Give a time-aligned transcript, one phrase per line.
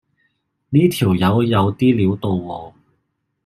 [0.71, 2.73] 呢條友有啲料到喎